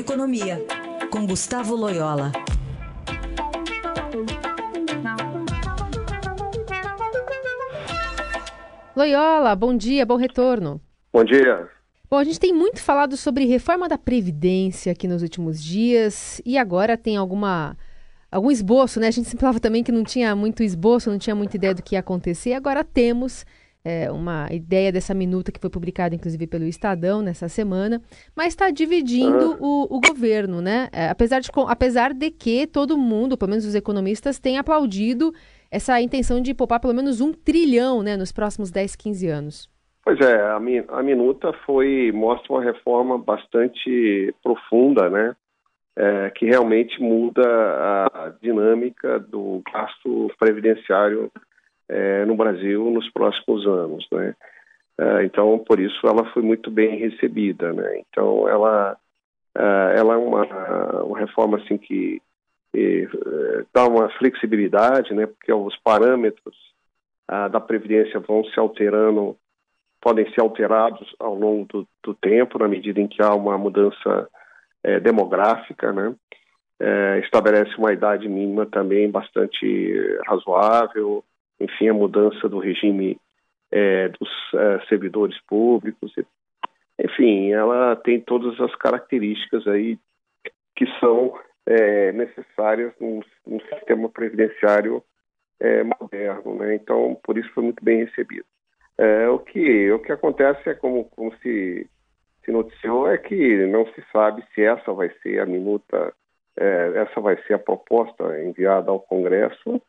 [0.00, 0.64] Economia,
[1.12, 2.32] com Gustavo Loyola.
[8.96, 10.80] Loyola, bom dia, bom retorno.
[11.12, 11.68] Bom dia.
[12.08, 16.56] Bom, a gente tem muito falado sobre reforma da Previdência aqui nos últimos dias e
[16.56, 17.76] agora tem alguma
[18.32, 19.08] algum esboço, né?
[19.08, 21.82] A gente sempre falava também que não tinha muito esboço, não tinha muita ideia do
[21.82, 22.54] que ia acontecer.
[22.54, 23.44] Agora temos
[23.84, 28.00] é, uma ideia dessa minuta que foi publicada, inclusive, pelo Estadão nessa semana,
[28.36, 30.88] mas está dividindo o, o, governo, né?
[30.92, 35.32] É, apesar, de, apesar de que todo mundo, pelo menos os economistas, tem aplaudido
[35.70, 39.70] essa intenção de poupar pelo menos um trilhão né, nos próximos 10, 15 anos.
[40.04, 45.36] Pois é, a, a minuta foi mostra uma reforma bastante profunda, né?
[45.96, 51.30] É, que realmente muda a dinâmica do gasto previdenciário
[51.90, 54.34] é, no Brasil nos próximos anos, né?
[54.98, 58.00] É, então, por isso ela foi muito bem recebida, né?
[58.00, 58.96] Então, ela
[59.56, 62.22] é, ela é uma, uma reforma assim que
[62.72, 63.08] e,
[63.74, 65.26] dá uma flexibilidade, né?
[65.26, 66.56] Porque os parâmetros
[67.26, 69.36] ah, da previdência vão se alterando,
[70.00, 74.28] podem ser alterados ao longo do, do tempo na medida em que há uma mudança
[74.84, 76.14] é, demográfica, né?
[76.78, 81.22] É, estabelece uma idade mínima também bastante razoável,
[81.60, 83.18] enfim, a mudança do regime
[83.70, 86.12] é, dos é, servidores públicos.
[86.98, 89.98] Enfim, ela tem todas as características aí
[90.74, 95.02] que são é, necessárias num, num, sistema previdenciário
[95.60, 96.74] é, moderno, né?
[96.74, 98.46] Então, por isso foi muito bem recebido.
[98.98, 101.88] É, o que o que acontece é como, como se
[102.44, 106.12] se noticiou é que não se sabe se essa vai ser a minuta,
[106.56, 109.80] é, essa vai ser a proposta enviada ao Congresso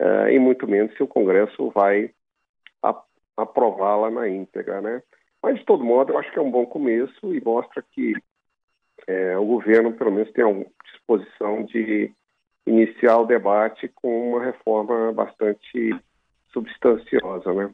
[0.00, 2.10] uh, e muito menos se o Congresso vai
[3.36, 5.02] aprová-la na íntegra, né?
[5.42, 8.14] Mas, de todo modo, eu acho que é um bom começo e mostra que
[9.06, 12.10] é, o governo, pelo menos, tem a disposição de
[12.66, 15.94] iniciar o debate com uma reforma bastante
[16.52, 17.70] substanciosa, né?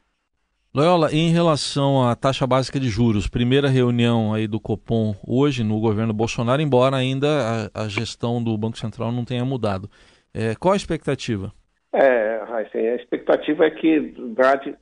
[0.75, 5.79] Loyola, em relação à taxa básica de juros, primeira reunião aí do Copom hoje no
[5.79, 9.89] governo Bolsonaro, embora ainda a, a gestão do Banco Central não tenha mudado.
[10.33, 11.53] É, qual a expectativa?
[11.93, 14.15] É, Heisen, a expectativa é que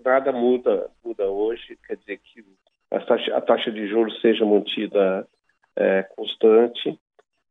[0.03, 2.41] nada, muda, muda hoje, quer dizer que
[2.89, 5.27] a taxa, a taxa de juros seja mantida
[5.75, 6.97] é, constante,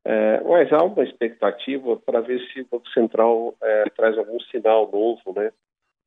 [0.02, 4.90] é, mas há uma expectativa para ver se o Banco Central é, traz algum sinal
[4.90, 5.52] novo né,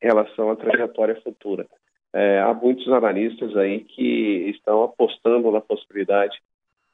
[0.02, 1.68] em relação à trajetória futura.
[2.12, 6.42] É, há muitos analistas aí que estão apostando na possibilidade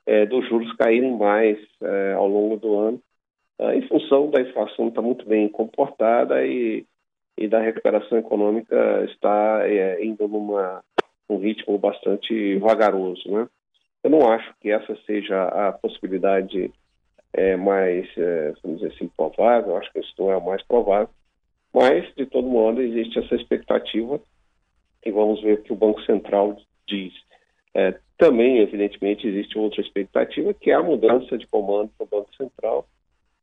[0.06, 3.02] é, dos juros caírem mais é, ao longo do ano,
[3.76, 6.86] em função da inflação estar muito bem comportada e,
[7.38, 10.82] e da recuperação econômica está é, indo numa
[11.30, 13.48] um ritmo bastante vagaroso, né?
[14.04, 16.72] Eu não acho que essa seja a possibilidade
[17.34, 19.72] é, mais, é, vamos dizer assim, provável.
[19.72, 21.10] Eu acho que isso não é a mais provável.
[21.74, 24.20] Mas, de todo modo, existe essa expectativa
[25.06, 27.14] e vamos ver o que o Banco Central diz.
[27.76, 32.88] É, também, evidentemente, existe outra expectativa, que é a mudança de comando do Banco Central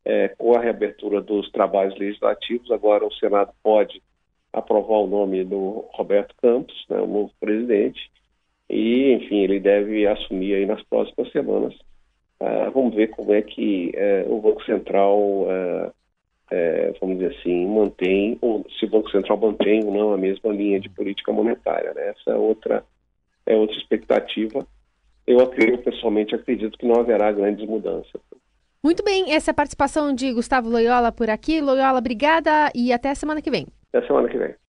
[0.06, 4.00] é, com a reabertura dos trabalhos legislativos, agora o Senado pode
[4.52, 8.00] aprovar o nome do Roberto Campos, né, o novo presidente,
[8.70, 11.74] e, enfim, ele deve assumir aí nas próximas semanas.
[12.40, 15.92] Uh, vamos ver como é que uh, o Banco Central, uh,
[17.00, 20.78] vamos dizer assim, mantém, ou se o Banco Central mantém ou não a mesma linha
[20.78, 21.92] de política monetária.
[21.94, 22.10] Né?
[22.10, 22.84] Essa é outra,
[23.44, 24.64] é outra expectativa.
[25.26, 28.20] Eu, eu pessoalmente acredito que não haverá grandes mudanças.
[28.86, 31.60] Muito bem, essa é a participação de Gustavo Loyola por aqui.
[31.60, 33.66] Loyola, obrigada e até a semana que vem.
[33.88, 34.54] Até a semana que vem.